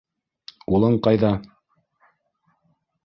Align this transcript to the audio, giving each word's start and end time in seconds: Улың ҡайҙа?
Улың 0.77 0.97
ҡайҙа? 1.07 1.31